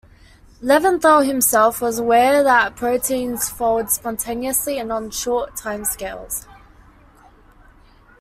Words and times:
Levinthal 0.63 1.23
himself 1.23 1.79
was 1.79 1.99
aware 1.99 2.41
that 2.41 2.75
proteins 2.75 3.49
fold 3.49 3.91
spontaneously 3.91 4.79
and 4.79 4.91
on 4.91 5.11
short 5.11 5.53
timescales. 5.53 6.47